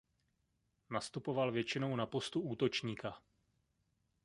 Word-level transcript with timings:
Nastupoval 0.89 1.51
většinou 1.51 1.95
na 1.95 2.05
postu 2.05 2.41
útočníka. 2.41 3.21